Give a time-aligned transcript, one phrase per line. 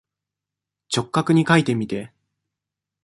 [0.91, 2.11] 直角にかいてみて。